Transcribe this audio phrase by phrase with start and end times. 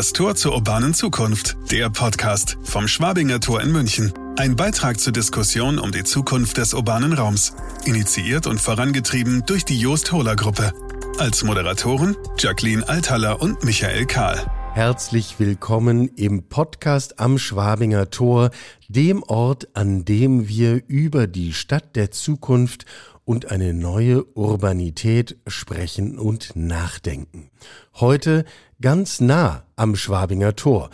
[0.00, 4.14] Das Tor zur urbanen Zukunft, der Podcast vom Schwabinger Tor in München.
[4.38, 7.54] Ein Beitrag zur Diskussion um die Zukunft des urbanen Raums.
[7.84, 10.72] Initiiert und vorangetrieben durch die Joost Hohler Gruppe.
[11.18, 14.50] Als Moderatoren Jacqueline Althaller und Michael Kahl.
[14.72, 18.52] Herzlich willkommen im Podcast am Schwabinger Tor,
[18.88, 22.86] dem Ort, an dem wir über die Stadt der Zukunft
[23.26, 27.50] und eine neue Urbanität sprechen und nachdenken.
[27.96, 28.46] Heute
[28.80, 30.90] ganz nah am Schwabinger Tor.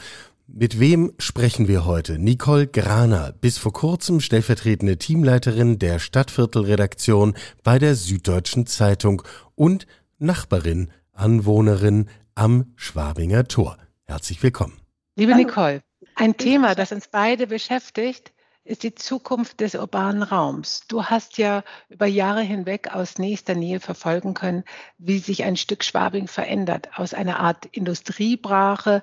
[0.47, 2.21] Mit wem sprechen wir heute?
[2.21, 9.23] Nicole Graner, bis vor kurzem stellvertretende Teamleiterin der Stadtviertelredaktion bei der Süddeutschen Zeitung
[9.57, 13.77] und Nachbarin, Anwohnerin am Schwabinger Tor.
[14.05, 14.79] Herzlich willkommen.
[15.17, 15.83] Liebe Nicole,
[16.15, 18.33] ein Thema, das uns beide beschäftigt,
[18.67, 20.83] ist die Zukunft des urbanen Raums.
[20.89, 24.65] Du hast ja über Jahre hinweg aus nächster Nähe verfolgen können,
[24.99, 26.89] wie sich ein Stück Schwabing verändert.
[26.97, 29.03] Aus einer Art Industriebrache,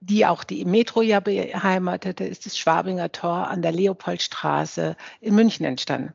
[0.00, 5.64] die auch die Metro ja beheimatete, ist das Schwabinger Tor an der Leopoldstraße in München
[5.64, 6.14] entstanden.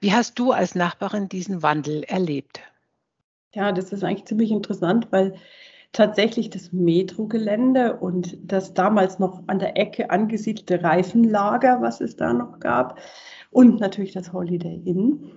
[0.00, 2.60] Wie hast du als Nachbarin diesen Wandel erlebt?
[3.54, 5.34] Ja, das ist eigentlich ziemlich interessant, weil
[5.92, 12.32] tatsächlich das Metrogelände und das damals noch an der Ecke angesiedelte Reifenlager, was es da
[12.32, 13.00] noch gab,
[13.50, 15.32] und natürlich das Holiday Inn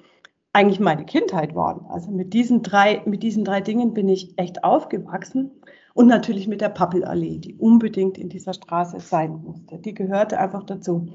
[0.53, 1.85] eigentlich meine Kindheit waren.
[1.87, 5.51] Also mit diesen drei, mit diesen drei Dingen bin ich echt aufgewachsen.
[5.93, 9.77] Und natürlich mit der Pappelallee, die unbedingt in dieser Straße sein musste.
[9.77, 11.07] Die gehörte einfach dazu.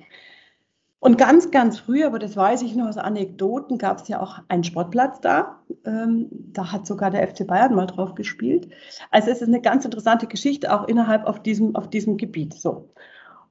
[0.98, 4.40] Und ganz, ganz früh, aber das weiß ich noch aus Anekdoten, gab es ja auch
[4.48, 5.60] einen Sportplatz da.
[5.84, 8.68] Ähm, da hat sogar der FC Bayern mal drauf gespielt.
[9.10, 12.54] Also es ist eine ganz interessante Geschichte, auch innerhalb auf diesem, auf diesem Gebiet.
[12.54, 12.90] So.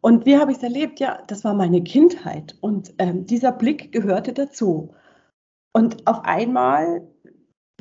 [0.02, 1.00] Und wie habe ich es erlebt?
[1.00, 2.56] Ja, das war meine Kindheit.
[2.62, 4.94] Und ähm, dieser Blick gehörte dazu.
[5.72, 7.08] Und auf einmal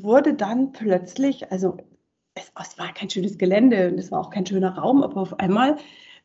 [0.00, 1.76] wurde dann plötzlich, also
[2.34, 5.38] es, es war kein schönes Gelände und es war auch kein schöner Raum, aber auf
[5.38, 5.76] einmal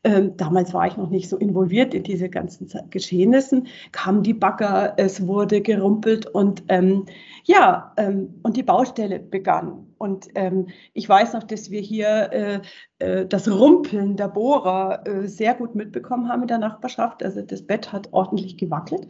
[0.04, 4.94] ähm, damals war ich noch nicht so involviert in diese ganzen Geschehnissen, kamen die Bagger,
[4.98, 7.06] es wurde gerumpelt und ähm,
[7.44, 9.88] ja, ähm, und die Baustelle begann.
[9.98, 12.62] Und ähm, ich weiß noch, dass wir hier äh,
[13.00, 17.22] äh, das Rumpeln der Bohrer äh, sehr gut mitbekommen haben in der Nachbarschaft.
[17.22, 19.08] Also das Bett hat ordentlich gewackelt.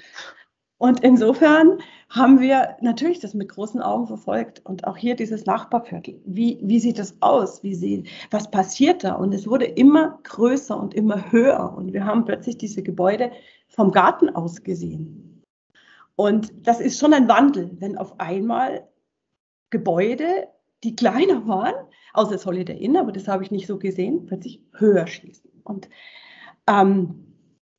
[0.79, 1.79] Und insofern
[2.09, 6.21] haben wir natürlich das mit großen Augen verfolgt und auch hier dieses Nachbarviertel.
[6.25, 7.61] Wie, wie sieht das aus?
[7.63, 9.15] Wie sieht, was passiert da?
[9.15, 13.31] Und es wurde immer größer und immer höher und wir haben plötzlich diese Gebäude
[13.67, 15.43] vom Garten aus gesehen.
[16.15, 18.87] Und das ist schon ein Wandel, wenn auf einmal
[19.71, 20.47] Gebäude,
[20.85, 21.75] die kleiner waren,
[22.13, 25.51] außer das Inn, aber das habe ich nicht so gesehen, plötzlich höher schießen.
[25.65, 25.89] Und
[26.67, 27.28] ähm,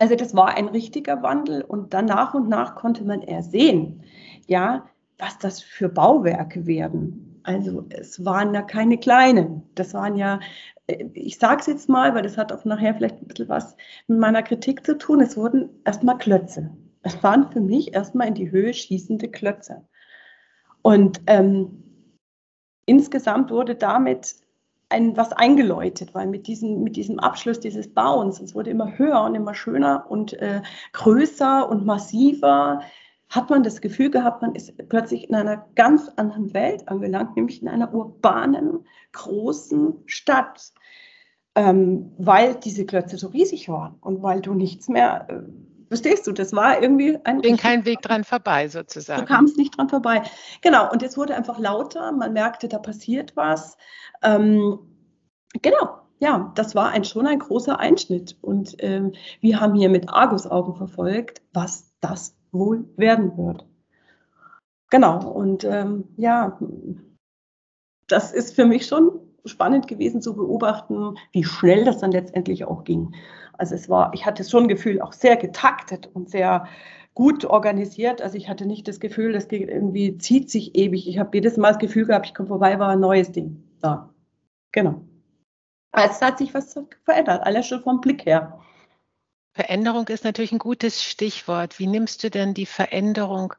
[0.01, 4.03] also das war ein richtiger Wandel und dann nach und nach konnte man ersehen,
[4.47, 4.87] ja,
[5.19, 7.41] was das für Bauwerke werden.
[7.43, 9.63] Also es waren ja keine kleinen.
[9.75, 10.41] Das waren ja,
[10.87, 13.77] äh, ich sage es jetzt mal, weil das hat auch nachher vielleicht ein bisschen was
[14.07, 15.21] mit meiner Kritik zu tun.
[15.21, 16.71] Es wurden erstmal Klötze.
[17.03, 19.87] Es waren für mich erstmal in die Höhe schießende Klötze.
[20.83, 21.83] Und ähm,
[22.87, 24.37] insgesamt wurde damit
[24.91, 29.23] ein, was eingeläutet, weil mit diesem, mit diesem Abschluss dieses Bauens, es wurde immer höher
[29.23, 30.63] und immer schöner und äh,
[30.93, 32.81] größer und massiver,
[33.29, 37.63] hat man das Gefühl gehabt, man ist plötzlich in einer ganz anderen Welt angelangt, nämlich
[37.63, 40.73] in einer urbanen, großen Stadt,
[41.55, 45.43] ähm, weil diese Klötze so riesig waren und weil du nichts mehr, äh,
[45.91, 47.41] verstehst du, das war irgendwie ein...
[47.41, 49.23] Ging kein Weg dran vorbei sozusagen.
[49.23, 50.23] Du kamst nicht dran vorbei.
[50.63, 53.77] Genau, und es wurde einfach lauter, man merkte, da passiert was.
[54.23, 54.79] Ähm,
[55.61, 58.37] genau, ja, das war ein, schon ein großer Einschnitt.
[58.41, 63.67] Und ähm, wir haben hier mit Argusaugen verfolgt, was das wohl werden wird.
[64.91, 66.57] Genau, und ähm, ja,
[68.07, 72.85] das ist für mich schon spannend gewesen zu beobachten, wie schnell das dann letztendlich auch
[72.85, 73.15] ging.
[73.53, 76.67] Also es war, ich hatte schon ein Gefühl, auch sehr getaktet und sehr
[77.15, 78.23] gut organisiert.
[78.23, 81.09] Also ich hatte nicht das Gefühl, das irgendwie zieht sich ewig.
[81.09, 84.15] Ich habe jedes Mal das Gefühl gehabt, ich komme vorbei, war ein neues Ding da.
[84.73, 85.03] Genau.
[85.93, 86.75] Also es hat sich was
[87.05, 88.61] verändert, alles schon vom Blick her.
[89.53, 91.79] Veränderung ist natürlich ein gutes Stichwort.
[91.79, 93.53] Wie nimmst du denn die Veränderung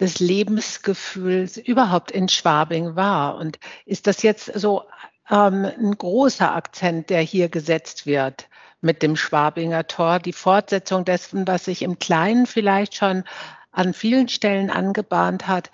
[0.00, 3.36] des Lebensgefühls überhaupt in Schwabing wahr?
[3.36, 4.82] Und ist das jetzt so
[5.30, 8.48] ähm, ein großer Akzent, der hier gesetzt wird
[8.80, 13.24] mit dem Schwabinger Tor, die Fortsetzung dessen, was sich im Kleinen vielleicht schon
[13.72, 15.70] an vielen Stellen angebahnt hat?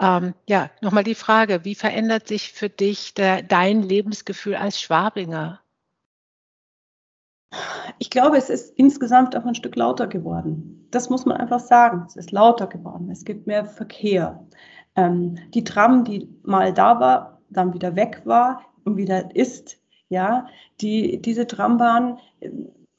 [0.00, 5.60] Ähm, ja, nochmal die Frage, wie verändert sich für dich der, dein Lebensgefühl als Schwabinger?
[7.98, 10.86] Ich glaube, es ist insgesamt auch ein Stück lauter geworden.
[10.90, 12.04] Das muss man einfach sagen.
[12.06, 13.10] Es ist lauter geworden.
[13.10, 14.46] Es gibt mehr Verkehr.
[14.96, 18.62] Ähm, die Tram, die mal da war, dann wieder weg war
[18.94, 19.78] wieder ist,
[20.08, 20.46] Ja,
[20.80, 22.18] die, diese Trambahn,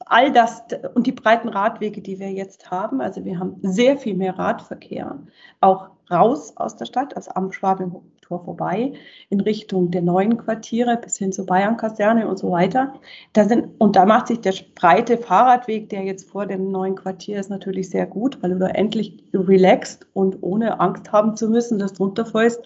[0.10, 0.64] all das
[0.94, 3.02] und die breiten Radwege, die wir jetzt haben.
[3.02, 5.20] Also wir haben sehr viel mehr Radverkehr,
[5.62, 8.94] auch raus aus der Stadt, also am Schwabing-Tor vorbei,
[9.30, 12.94] in Richtung der neuen Quartiere bis hin zur Bayern-Kaserne und so weiter.
[13.34, 17.40] Da sind, und da macht sich der breite Fahrradweg, der jetzt vor dem neuen Quartier
[17.40, 21.80] ist, natürlich sehr gut, weil du da endlich relaxed und ohne Angst haben zu müssen,
[21.80, 22.62] dass du runterfällst,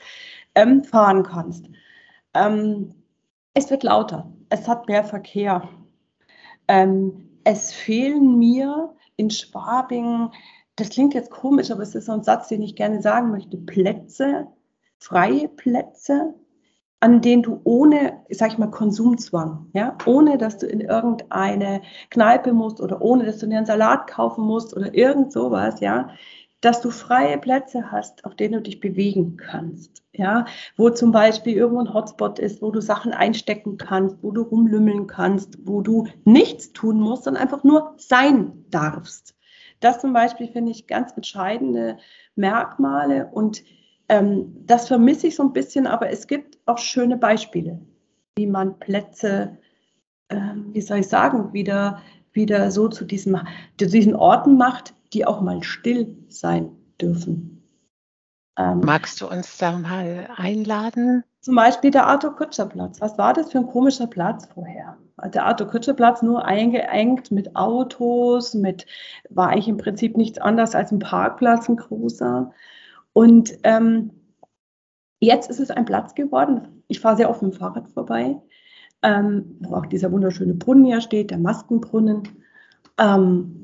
[0.55, 1.65] ähm, fahren kannst.
[2.33, 2.93] Ähm,
[3.53, 5.67] es wird lauter, es hat mehr Verkehr.
[6.67, 10.31] Ähm, es fehlen mir in Schwabing,
[10.75, 13.57] das klingt jetzt komisch, aber es ist so ein Satz, den ich gerne sagen möchte,
[13.57, 14.47] Plätze,
[14.97, 16.33] freie Plätze,
[17.01, 21.81] an denen du ohne, sag ich mal, Konsumzwang, ja, ohne dass du in irgendeine
[22.11, 26.09] Kneipe musst oder ohne dass du dir einen Salat kaufen musst oder irgend sowas, ja,
[26.61, 30.03] dass du freie Plätze hast, auf denen du dich bewegen kannst.
[30.13, 30.45] Ja,
[30.77, 35.07] wo zum Beispiel irgendwo ein Hotspot ist, wo du Sachen einstecken kannst, wo du rumlümmeln
[35.07, 39.35] kannst, wo du nichts tun musst, sondern einfach nur sein darfst.
[39.79, 41.97] Das zum Beispiel finde ich ganz entscheidende
[42.35, 43.63] Merkmale und
[44.09, 47.79] ähm, das vermisse ich so ein bisschen, aber es gibt auch schöne Beispiele,
[48.35, 49.57] wie man Plätze,
[50.29, 52.01] ähm, wie soll ich sagen, wieder,
[52.33, 53.37] wieder so zu, diesem,
[53.77, 56.69] zu diesen Orten macht, die auch mal still sein
[56.99, 57.61] dürfen.
[58.57, 61.23] Ähm, Magst du uns da mal einladen?
[61.41, 63.01] Zum Beispiel der Arthur Kutscher Platz.
[63.01, 64.97] Was war das für ein komischer Platz vorher?
[65.33, 68.85] Der Arthur Kutscher Platz nur eingeengt mit Autos, mit,
[69.29, 72.51] war eigentlich im Prinzip nichts anderes als ein Parkplatz, ein großer.
[73.13, 74.11] Und ähm,
[75.19, 76.83] jetzt ist es ein Platz geworden.
[76.87, 78.41] Ich fahre sehr oft mit dem Fahrrad vorbei,
[79.03, 82.23] ähm, wo auch dieser wunderschöne Brunnen ja steht, der Maskenbrunnen.
[82.97, 83.61] Ähm,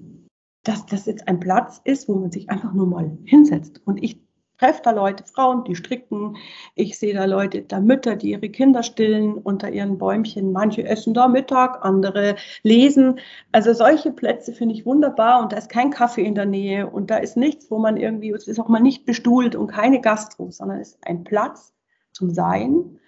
[0.68, 3.81] dass das jetzt ein Platz ist, wo man sich einfach nur mal hinsetzt.
[3.86, 4.19] Und ich
[4.57, 6.36] treffe da Leute, Frauen, die stricken.
[6.75, 10.51] Ich sehe da Leute, da Mütter, die ihre Kinder stillen unter ihren Bäumchen.
[10.51, 13.19] Manche essen da Mittag, andere lesen.
[13.51, 17.10] Also solche Plätze finde ich wunderbar und da ist kein Kaffee in der Nähe und
[17.12, 20.50] da ist nichts, wo man irgendwie, es ist auch mal nicht bestuhlt und keine Gastro,
[20.51, 21.74] sondern es ist ein Platz
[22.12, 23.00] zum Sein.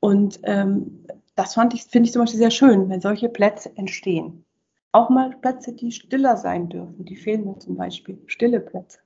[0.00, 1.06] Und ähm,
[1.40, 4.44] das fand ich, finde ich zum Beispiel sehr schön, wenn solche Plätze entstehen.
[4.92, 7.06] Auch mal Plätze, die stiller sein dürfen.
[7.06, 8.22] Die fehlen mir zum Beispiel.
[8.26, 8.98] Stille Plätze.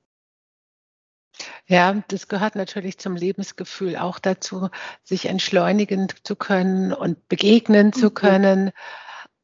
[1.66, 4.68] Ja, das gehört natürlich zum Lebensgefühl auch dazu,
[5.04, 8.14] sich entschleunigen zu können und begegnen zu mhm.
[8.14, 8.72] können.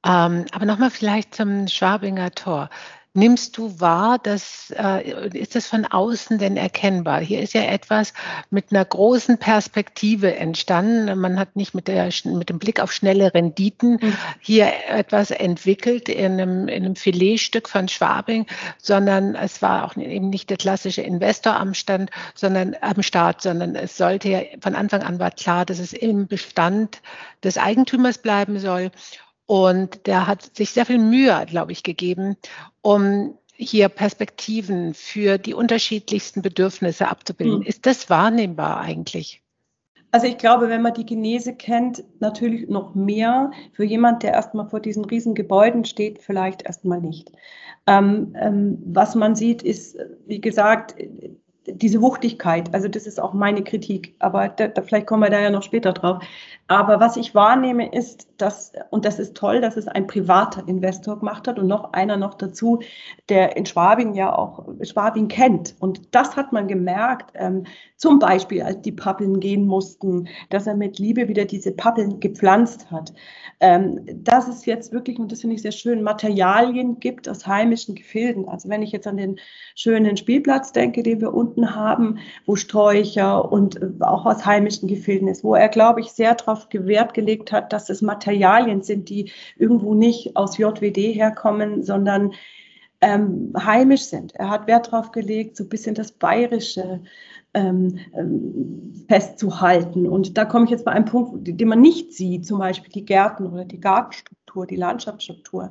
[0.04, 2.70] Ähm, aber nochmal vielleicht zum Schwabinger Tor.
[3.12, 7.20] Nimmst du wahr, dass äh, ist das von außen denn erkennbar?
[7.20, 8.12] Hier ist ja etwas
[8.50, 11.18] mit einer großen Perspektive entstanden.
[11.18, 14.16] Man hat nicht mit, der, mit dem Blick auf schnelle Renditen mhm.
[14.38, 18.46] hier etwas entwickelt in einem, in einem Filetstück von Schwabing,
[18.78, 23.74] sondern es war auch eben nicht der klassische Investor am Stand, sondern am Start, sondern
[23.74, 27.02] es sollte ja von Anfang an war klar, dass es im Bestand
[27.42, 28.92] des Eigentümers bleiben soll.
[29.50, 32.36] Und der hat sich sehr viel Mühe, glaube ich, gegeben,
[32.82, 37.58] um hier Perspektiven für die unterschiedlichsten Bedürfnisse abzubilden.
[37.58, 37.66] Mhm.
[37.66, 39.42] Ist das wahrnehmbar eigentlich?
[40.12, 43.50] Also ich glaube, wenn man die Genese kennt, natürlich noch mehr.
[43.72, 47.32] Für jemand, der erstmal vor diesen riesen Gebäuden steht, vielleicht erstmal nicht.
[47.88, 49.98] Ähm, ähm, was man sieht, ist,
[50.28, 50.94] wie gesagt,
[51.66, 55.40] diese Wuchtigkeit, also das ist auch meine Kritik, aber da, da, vielleicht kommen wir da
[55.40, 56.22] ja noch später drauf.
[56.70, 61.18] Aber was ich wahrnehme ist, dass, und das ist toll, dass es ein privater Investor
[61.18, 62.78] gemacht hat und noch einer noch dazu,
[63.28, 65.74] der in Schwabing ja auch Schwabing kennt.
[65.80, 67.64] Und das hat man gemerkt, ähm,
[67.96, 72.88] zum Beispiel als die Pappeln gehen mussten, dass er mit Liebe wieder diese Pappeln gepflanzt
[72.92, 73.12] hat.
[73.58, 77.96] Ähm, dass es jetzt wirklich, und das finde ich sehr schön, Materialien gibt aus heimischen
[77.96, 78.48] Gefilden.
[78.48, 79.40] Also wenn ich jetzt an den
[79.74, 85.42] schönen Spielplatz denke, den wir unten haben, wo Sträucher und auch aus heimischen Gefilden ist,
[85.42, 86.36] wo er, glaube ich, sehr
[86.68, 92.32] darauf Wert gelegt hat, dass es Materialien sind, die irgendwo nicht aus JWD herkommen, sondern
[93.00, 94.34] ähm, heimisch sind.
[94.34, 97.02] Er hat Wert darauf gelegt, so ein bisschen das Bayerische
[97.54, 100.06] ähm, ähm, festzuhalten.
[100.06, 103.04] Und da komme ich jetzt bei einem Punkt, den man nicht sieht, zum Beispiel die
[103.04, 105.70] Gärten oder die Gartenstruktur, die Landschaftsstruktur.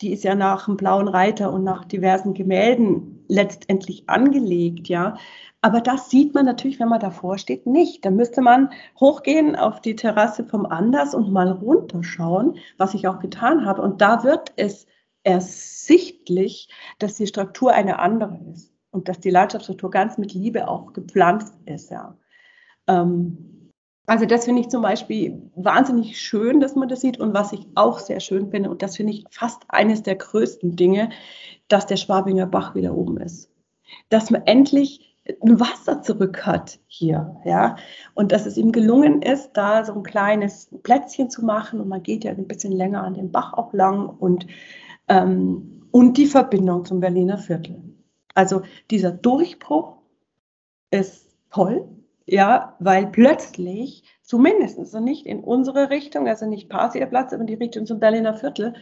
[0.00, 5.16] Die ist ja nach dem Blauen Reiter und nach diversen Gemälden letztendlich angelegt, ja.
[5.60, 8.04] Aber das sieht man natürlich, wenn man davor steht, nicht.
[8.04, 8.70] Da müsste man
[9.00, 13.80] hochgehen auf die Terrasse vom Anders und mal runterschauen, was ich auch getan habe.
[13.80, 14.86] Und da wird es
[15.22, 20.92] ersichtlich, dass die Struktur eine andere ist und dass die Landschaftsstruktur ganz mit Liebe auch
[20.92, 21.90] gepflanzt ist.
[21.90, 22.18] Ja.
[22.86, 23.53] Ähm,
[24.06, 27.18] also das finde ich zum Beispiel wahnsinnig schön, dass man das sieht.
[27.18, 30.76] Und was ich auch sehr schön finde, und das finde ich fast eines der größten
[30.76, 31.10] Dinge,
[31.68, 33.50] dass der Schwabinger Bach wieder oben ist.
[34.10, 37.76] Dass man endlich ein Wasser zurück hat hier, ja.
[38.12, 42.02] Und dass es ihm gelungen ist, da so ein kleines Plätzchen zu machen und man
[42.02, 44.46] geht ja ein bisschen länger an dem Bach auch lang und,
[45.08, 47.82] ähm, und die Verbindung zum Berliner Viertel.
[48.34, 49.96] Also dieser Durchbruch
[50.90, 51.88] ist toll,
[52.26, 57.54] ja, weil plötzlich, zumindest so nicht in unsere Richtung, also nicht Pasierplatz, aber in die
[57.54, 58.74] Richtung zum Berliner Viertel,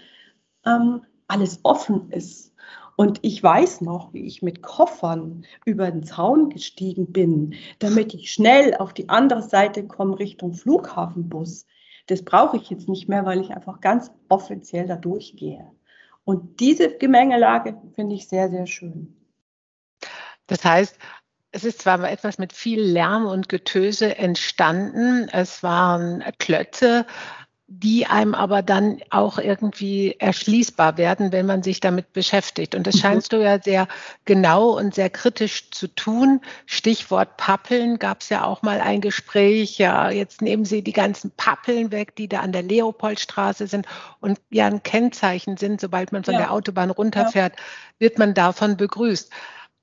[0.65, 2.53] ähm, alles offen ist
[2.97, 8.33] und ich weiß noch, wie ich mit Koffern über den Zaun gestiegen bin, damit ich
[8.33, 11.67] schnell auf die andere Seite komme Richtung Flughafenbus.
[12.07, 15.71] Das brauche ich jetzt nicht mehr, weil ich einfach ganz offiziell da durchgehe.
[16.25, 19.17] Und diese Gemengelage finde ich sehr, sehr schön.
[20.47, 20.99] Das heißt,
[21.53, 25.29] es ist zwar etwas mit viel Lärm und Getöse entstanden.
[25.31, 27.07] Es waren Klötze,
[27.67, 32.75] die einem aber dann auch irgendwie erschließbar werden, wenn man sich damit beschäftigt.
[32.75, 33.01] Und das mhm.
[33.01, 33.87] scheinst du ja sehr
[34.25, 36.41] genau und sehr kritisch zu tun.
[36.65, 39.79] Stichwort Pappeln gab es ja auch mal ein Gespräch.
[39.79, 43.87] Ja, jetzt nehmen Sie die ganzen Pappeln weg, die da an der Leopoldstraße sind
[44.21, 45.83] und ja ein Kennzeichen sind.
[45.83, 46.41] Sobald man von ja.
[46.41, 47.65] der Autobahn runterfährt, ja.
[47.99, 49.31] wird man davon begrüßt.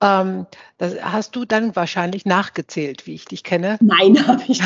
[0.01, 0.45] Ähm,
[0.77, 3.77] das hast du dann wahrscheinlich nachgezählt, wie ich dich kenne.
[3.81, 4.61] Nein, habe ich,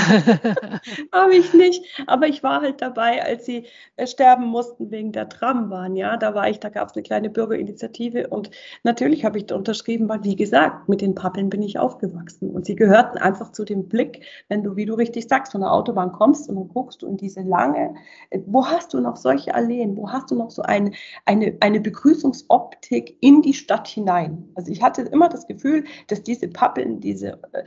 [1.12, 1.84] hab ich nicht.
[2.06, 5.96] Aber ich war halt dabei, als sie äh, sterben mussten wegen der Trambahn.
[5.96, 8.52] Ja, da war ich, da gab es eine kleine Bürgerinitiative und
[8.84, 12.66] natürlich habe ich da unterschrieben, weil wie gesagt, mit den Pappeln bin ich aufgewachsen und
[12.66, 16.12] sie gehörten einfach zu dem Blick, wenn du, wie du richtig sagst, von der Autobahn
[16.12, 17.96] kommst und dann guckst du in diese lange,
[18.30, 20.92] äh, wo hast du noch solche Alleen, wo hast du noch so eine,
[21.26, 24.50] eine, eine Begrüßungsoptik in die Stadt hinein?
[24.54, 27.64] Also ich hatte immer das Gefühl, dass diese Pappeln diese, äh,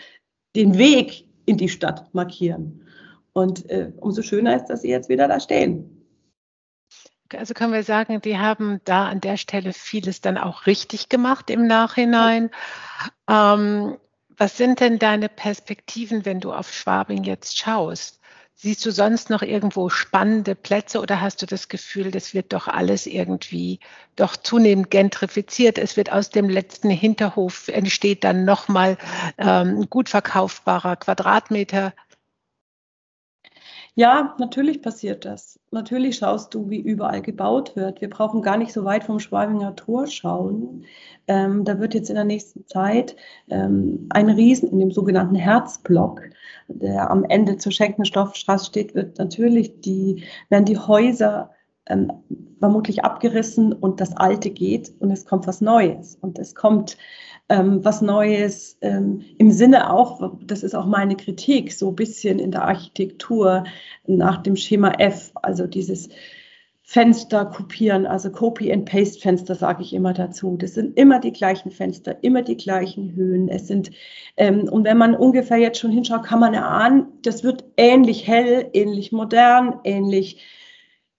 [0.55, 2.85] den Weg in die Stadt markieren.
[3.33, 5.97] Und äh, umso schöner ist, dass sie jetzt wieder da stehen.
[7.35, 11.51] Also können wir sagen, die haben da an der Stelle vieles dann auch richtig gemacht
[11.51, 12.51] im Nachhinein.
[13.29, 13.97] Ähm,
[14.39, 18.21] was sind denn deine Perspektiven, wenn du auf Schwabing jetzt schaust?
[18.59, 22.69] Siehst du sonst noch irgendwo spannende Plätze oder hast du das Gefühl, das wird doch
[22.69, 23.81] alles irgendwie
[24.17, 25.77] doch zunehmend gentrifiziert?
[25.77, 28.97] Es wird aus dem letzten Hinterhof entsteht dann nochmal
[29.37, 31.93] ähm, gut verkaufbarer Quadratmeter
[33.99, 35.59] ja, natürlich passiert das.
[35.71, 38.03] Natürlich schaust du, wie überall gebaut wird.
[38.03, 40.85] Wir brauchen gar nicht so weit vom Schwabinger Tor schauen.
[41.27, 43.17] Ähm, da wird jetzt in der nächsten Zeit
[43.49, 46.21] ähm, ein Riesen in dem sogenannten Herzblock,
[46.69, 51.51] der am Ende zur Schenkenstoffstraße steht, wird natürlich die, werden die Häuser
[51.89, 52.13] ähm,
[52.59, 56.17] vermutlich abgerissen und das Alte geht und es kommt was Neues.
[56.21, 56.97] Und es kommt
[57.49, 62.39] ähm, was Neues ähm, im Sinne auch, das ist auch meine Kritik, so ein bisschen
[62.39, 63.65] in der Architektur
[64.07, 66.09] nach dem Schema F, also dieses
[66.89, 70.57] Fenster kopieren, also Copy-and-Paste-Fenster sage ich immer dazu.
[70.57, 73.49] Das sind immer die gleichen Fenster, immer die gleichen Höhen.
[73.49, 73.91] Es sind,
[74.37, 78.71] ähm, und wenn man ungefähr jetzt schon hinschaut, kann man erahnen, das wird ähnlich hell,
[78.73, 80.39] ähnlich modern, ähnlich.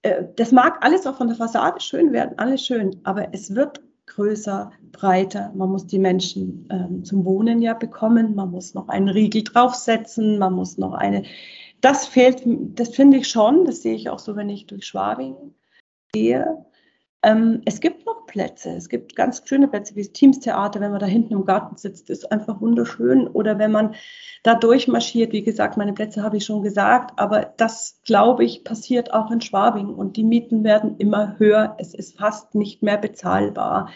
[0.07, 3.81] Äh, das mag alles auch von der Fassade schön werden, alles schön, aber es wird
[4.05, 5.51] größer, breiter.
[5.53, 8.35] Man muss die Menschen ähm, zum Wohnen ja bekommen.
[8.35, 10.39] Man muss noch einen Riegel draufsetzen.
[10.39, 11.23] Man muss noch eine.
[11.81, 13.65] Das fehlt, das finde ich schon.
[13.65, 15.35] Das sehe ich auch so, wenn ich durch Schwabing
[16.13, 16.65] gehe.
[17.23, 18.71] Ähm, es gibt noch Plätze.
[18.71, 22.09] Es gibt ganz schöne Plätze wie das Teamstheater, wenn man da hinten im Garten sitzt,
[22.09, 23.27] ist einfach wunderschön.
[23.27, 23.95] Oder wenn man
[24.43, 29.13] da durchmarschiert, wie gesagt, meine Plätze habe ich schon gesagt, aber das, glaube ich, passiert
[29.13, 31.75] auch in Schwabing und die Mieten werden immer höher.
[31.79, 33.89] Es ist fast nicht mehr bezahlbar.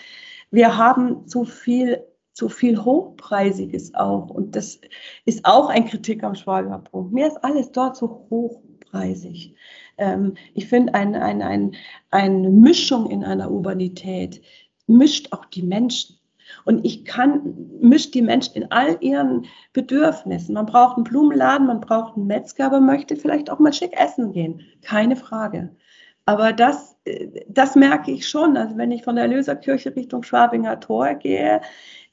[0.50, 4.30] Wir haben zu viel zu viel Hochpreisiges auch.
[4.30, 4.80] Und das
[5.26, 7.12] ist auch ein Kritik am Schwabinger Punkt.
[7.14, 9.54] Mir ist alles dort so hochpreisig.
[10.02, 11.76] Ähm, ich finde, ein, ein, ein,
[12.10, 14.42] eine Mischung in einer Urbanität
[14.88, 16.18] mischt auch die Menschen.
[16.66, 20.56] Und ich kann, mischt die Menschen in all ihren Bedürfnissen.
[20.56, 24.34] Man braucht einen Blumenladen, man braucht einen Metzger, aber möchte vielleicht auch mal schick essen
[24.34, 24.62] gehen.
[24.82, 25.70] Keine Frage.
[26.26, 28.58] Aber das, äh, das merke ich schon.
[28.58, 31.62] Also wenn ich von der Erlöserkirche Richtung Schwabinger Tor gehe,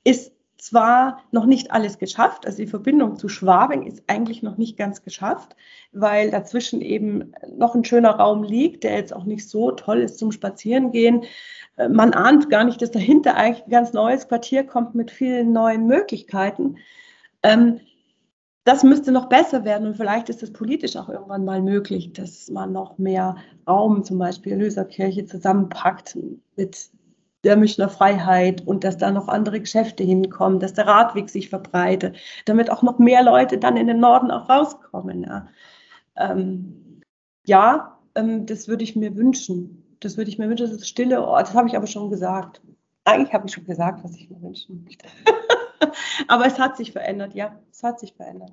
[0.05, 4.77] ist zwar noch nicht alles geschafft, also die Verbindung zu Schwabing ist eigentlich noch nicht
[4.77, 5.55] ganz geschafft,
[5.93, 10.19] weil dazwischen eben noch ein schöner Raum liegt, der jetzt auch nicht so toll ist
[10.19, 11.25] zum Spazierengehen.
[11.77, 15.53] Äh, man ahnt gar nicht, dass dahinter eigentlich ein ganz neues Quartier kommt mit vielen
[15.53, 16.77] neuen Möglichkeiten.
[17.43, 17.81] Ähm,
[18.65, 22.51] das müsste noch besser werden und vielleicht ist es politisch auch irgendwann mal möglich, dass
[22.51, 23.37] man noch mehr
[23.67, 26.19] Raum, zum Beispiel Löserkirche, zusammenpackt
[26.57, 26.91] mit
[27.49, 32.17] der Münchner Freiheit und dass da noch andere Geschäfte hinkommen, dass der Radweg sich verbreitet,
[32.45, 35.25] damit auch noch mehr Leute dann in den Norden auch rauskommen.
[35.25, 35.49] Ja,
[36.17, 37.01] ähm,
[37.47, 39.97] ja ähm, das würde ich mir wünschen.
[40.01, 41.49] Das würde ich mir wünschen, das ist stille Ort.
[41.49, 42.61] Das habe ich aber schon gesagt.
[43.05, 45.07] Eigentlich habe ich schon gesagt, was ich mir wünschen möchte.
[46.29, 48.53] Aber es hat sich verändert, ja, es hat sich verändert.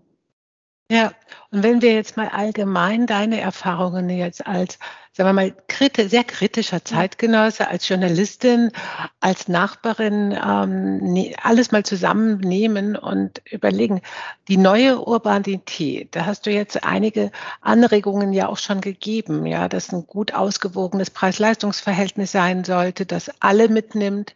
[0.92, 1.14] Ja,
[1.50, 4.78] und wenn wir jetzt mal allgemein deine Erfahrungen jetzt als,
[5.14, 8.72] sagen wir mal, kriti sehr kritischer Zeitgenosse, als Journalistin,
[9.20, 14.02] als Nachbarin, ähm, ne, alles mal zusammennehmen und überlegen,
[14.48, 19.92] die neue Urbanität, da hast du jetzt einige Anregungen ja auch schon gegeben, ja, dass
[19.92, 24.36] ein gut ausgewogenes Preis-Leistungs-Verhältnis sein sollte, das alle mitnimmt,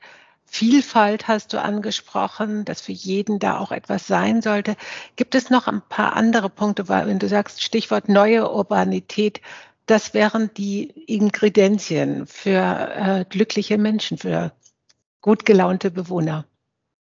[0.51, 4.75] Vielfalt hast du angesprochen, dass für jeden da auch etwas sein sollte.
[5.15, 9.41] Gibt es noch ein paar andere Punkte, weil wenn du sagst, Stichwort neue Urbanität,
[9.85, 14.51] das wären die Ingredienzien für äh, glückliche Menschen, für
[15.21, 16.45] gut gelaunte Bewohner?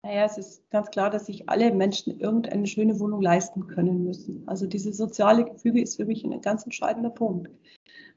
[0.03, 4.43] Naja, es ist ganz klar, dass sich alle Menschen irgendeine schöne Wohnung leisten können müssen.
[4.47, 7.49] Also dieses soziale Gefüge ist für mich ein ganz entscheidender Punkt.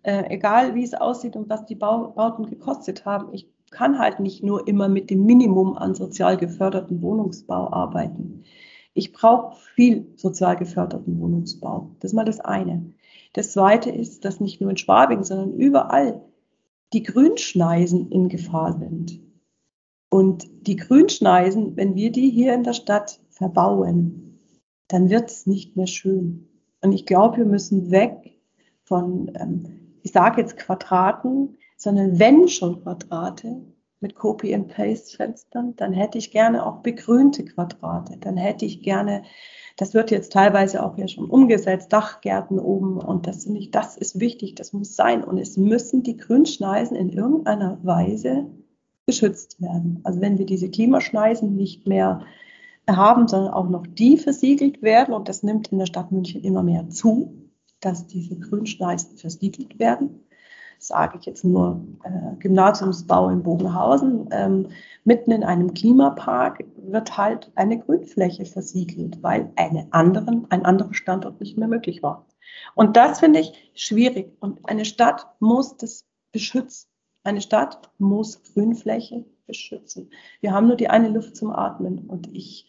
[0.02, 4.44] Äh, egal wie es aussieht und was die Bauten gekostet haben, ich kann halt nicht
[4.44, 8.44] nur immer mit dem Minimum an sozial geförderten Wohnungsbau arbeiten.
[8.94, 11.90] Ich brauche viel sozial geförderten Wohnungsbau.
[12.00, 12.92] Das ist mal das eine.
[13.32, 16.20] Das zweite ist, dass nicht nur in Schwabing, sondern überall
[16.92, 19.20] die Grünschneisen in Gefahr sind.
[20.10, 24.38] Und die Grünschneisen, wenn wir die hier in der Stadt verbauen,
[24.88, 26.48] dann wird es nicht mehr schön.
[26.82, 28.38] Und ich glaube, wir müssen weg
[28.82, 33.60] von, ähm, ich sage jetzt Quadraten, sondern wenn schon Quadrate
[33.98, 38.18] mit Copy-and-Paste-Fenstern, dann hätte ich gerne auch begrünte Quadrate.
[38.20, 39.24] Dann hätte ich gerne,
[39.76, 44.20] das wird jetzt teilweise auch ja schon umgesetzt, Dachgärten oben und das, nicht, das ist
[44.20, 45.24] wichtig, das muss sein.
[45.24, 48.46] Und es müssen die Grünschneisen in irgendeiner Weise
[49.06, 49.98] geschützt werden.
[50.04, 52.24] Also wenn wir diese Klimaschneisen nicht mehr
[52.88, 56.62] haben, sondern auch noch die versiegelt werden, und das nimmt in der Stadt München immer
[56.62, 60.20] mehr zu, dass diese Grünschneisen versiegelt werden,
[60.82, 64.68] sage ich jetzt nur äh, Gymnasiumsbau in Bogenhausen, ähm,
[65.04, 71.40] mitten in einem Klimapark wird halt eine Grünfläche versiegelt, weil eine anderen, ein anderer Standort
[71.40, 72.26] nicht mehr möglich war.
[72.74, 74.36] Und das finde ich schwierig.
[74.40, 76.88] Und eine Stadt muss das beschützen.
[77.24, 80.10] Eine Stadt muss Grünfläche beschützen.
[80.40, 82.00] Wir haben nur die eine Luft zum Atmen.
[82.00, 82.68] Und ich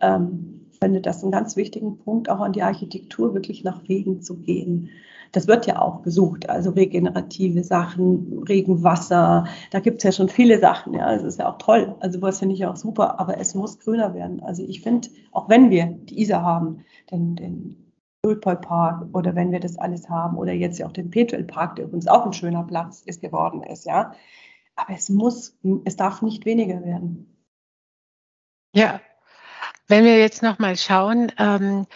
[0.00, 4.38] ähm, finde das einen ganz wichtigen Punkt, auch an die Architektur wirklich nach Wegen zu
[4.38, 4.90] gehen.
[5.32, 10.58] Das wird ja auch gesucht, also regenerative Sachen, Regenwasser, da gibt es ja schon viele
[10.58, 13.54] Sachen, ja, das ist ja auch toll, also was finde ich auch super, aber es
[13.54, 14.42] muss grüner werden.
[14.42, 17.92] Also ich finde, auch wenn wir die Isar haben, den, den
[18.26, 22.08] Ölpol-Park oder wenn wir das alles haben oder jetzt ja auch den Petuel-Park, der übrigens
[22.08, 24.12] auch ein schöner Platz ist geworden ist, ja,
[24.74, 27.36] aber es muss, es darf nicht weniger werden.
[28.74, 29.00] Ja,
[29.90, 31.86] wenn wir jetzt nochmal schauen, ähm,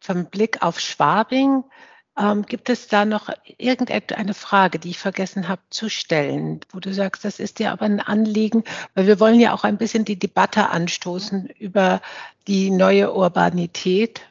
[0.00, 1.64] vom Blick auf Schwabing,
[2.18, 3.28] ähm, gibt es da noch
[3.58, 7.84] irgendeine Frage, die ich vergessen habe zu stellen, wo du sagst, das ist dir aber
[7.84, 12.00] ein Anliegen, weil wir wollen ja auch ein bisschen die Debatte anstoßen über
[12.46, 14.22] die neue Urbanität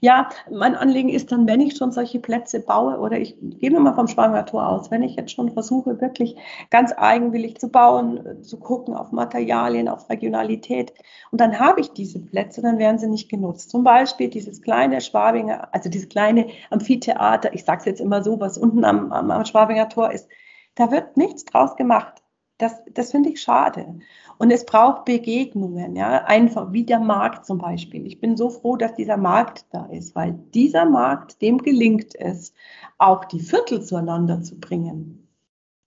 [0.00, 3.80] ja, mein Anliegen ist dann, wenn ich schon solche Plätze baue oder ich gehe mir
[3.80, 6.36] mal vom Schwanger Tor aus, wenn ich jetzt schon versuche, wirklich
[6.70, 10.92] ganz eigenwillig zu bauen, zu gucken auf Materialien, auf Regionalität
[11.30, 13.70] und dann habe ich diese Plätze, dann werden sie nicht genutzt.
[13.70, 18.40] Zum Beispiel dieses kleine Schwabinger, also dieses kleine Amphitheater, ich sage es jetzt immer so,
[18.40, 20.28] was unten am, am Schwabinger Tor ist,
[20.74, 22.23] da wird nichts draus gemacht.
[22.58, 23.98] Das, das finde ich schade.
[24.38, 28.06] Und es braucht Begegnungen, ja, einfach wie der Markt zum Beispiel.
[28.06, 32.52] Ich bin so froh, dass dieser Markt da ist, weil dieser Markt, dem gelingt es,
[32.98, 35.28] auch die Viertel zueinander zu bringen.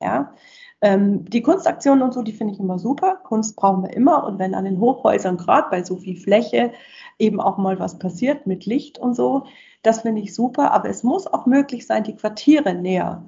[0.01, 0.33] Ja,
[0.81, 3.15] ähm, die Kunstaktionen und so, die finde ich immer super.
[3.23, 4.25] Kunst brauchen wir immer.
[4.25, 6.71] Und wenn an den Hochhäusern, gerade bei so viel Fläche,
[7.17, 9.45] eben auch mal was passiert mit Licht und so,
[9.81, 10.71] das finde ich super.
[10.71, 13.25] Aber es muss auch möglich sein, die Quartiere näher,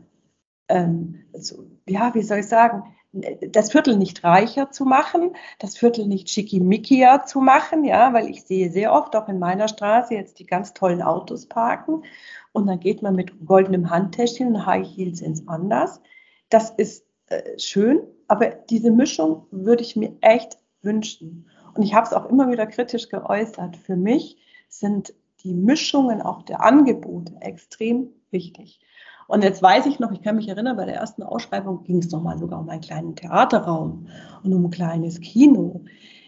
[0.69, 6.05] ähm, so, ja, wie soll ich sagen, das Viertel nicht reicher zu machen, das Viertel
[6.05, 10.37] nicht schickimickier zu machen, ja, weil ich sehe sehr oft auch in meiner Straße jetzt
[10.39, 12.03] die ganz tollen Autos parken
[12.51, 16.01] und dann geht man mit goldenem Handtäschchen und High Heels ins Anders.
[16.49, 21.49] Das ist äh, schön, aber diese Mischung würde ich mir echt wünschen.
[21.75, 23.77] Und ich habe es auch immer wieder kritisch geäußert.
[23.77, 28.81] Für mich sind die Mischungen auch der Angebote extrem wichtig.
[29.29, 32.09] Und jetzt weiß ich noch, ich kann mich erinnern, bei der ersten Ausschreibung ging es
[32.09, 34.07] nochmal sogar um einen kleinen Theaterraum
[34.43, 35.83] und um ein kleines Kino.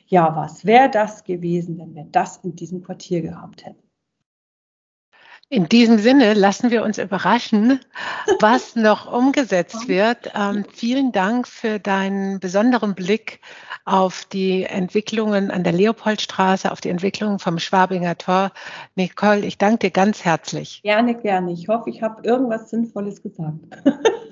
[0.06, 3.82] Ja, was wäre das gewesen, wenn wir das in diesem Quartier gehabt hätten?
[5.52, 7.82] In diesem Sinne lassen wir uns überraschen,
[8.40, 10.32] was noch umgesetzt wird.
[10.34, 13.42] Ähm, vielen Dank für deinen besonderen Blick
[13.84, 18.54] auf die Entwicklungen an der Leopoldstraße, auf die Entwicklungen vom Schwabinger Tor.
[18.96, 20.82] Nicole, ich danke dir ganz herzlich.
[20.84, 21.52] Gerne, gerne.
[21.52, 23.60] Ich hoffe, ich habe irgendwas Sinnvolles gesagt.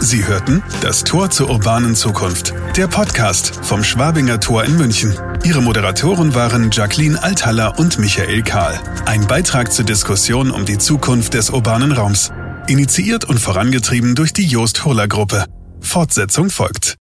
[0.00, 5.14] Sie hörten das Tor zur urbanen Zukunft, der Podcast vom Schwabinger Tor in München.
[5.44, 8.78] Ihre Moderatoren waren Jacqueline Althaller und Michael Kahl.
[9.06, 12.32] Ein Beitrag zur Diskussion um die Zukunft des urbanen Raums.
[12.68, 15.44] Initiiert und vorangetrieben durch die Joost Hurler Gruppe.
[15.80, 16.96] Fortsetzung folgt.